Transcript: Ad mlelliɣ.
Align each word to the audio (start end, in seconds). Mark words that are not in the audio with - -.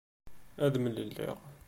Ad 0.65 0.75
mlelliɣ. 0.79 1.37